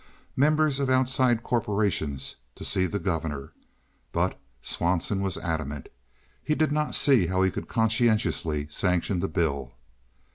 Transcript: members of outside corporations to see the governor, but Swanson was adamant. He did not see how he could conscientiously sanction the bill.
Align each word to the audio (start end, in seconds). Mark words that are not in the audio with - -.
members 0.35 0.79
of 0.79 0.89
outside 0.89 1.43
corporations 1.43 2.35
to 2.55 2.63
see 2.65 2.87
the 2.87 2.97
governor, 2.97 3.53
but 4.11 4.39
Swanson 4.63 5.21
was 5.21 5.37
adamant. 5.37 5.89
He 6.43 6.55
did 6.55 6.71
not 6.71 6.95
see 6.95 7.27
how 7.27 7.43
he 7.43 7.51
could 7.51 7.67
conscientiously 7.67 8.65
sanction 8.71 9.19
the 9.19 9.27
bill. 9.27 9.75